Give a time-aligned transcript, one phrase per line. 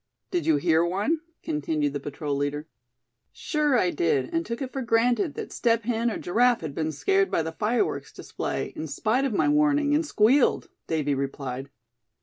[0.31, 2.67] "Did you hear one?" continued the patrol leader.
[3.31, 6.91] "Sure I did, and took it for granted that Step Hen or Giraffe had been
[6.91, 11.69] scared by the fireworks display, in spite of my warning, and squealed," Davy replied.